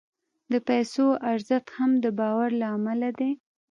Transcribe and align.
د 0.51 0.53
پیسو 0.67 1.05
ارزښت 1.31 1.67
هم 1.77 1.91
د 2.03 2.05
باور 2.19 2.49
له 2.59 2.67
امله 2.77 3.09
دی. 3.19 3.31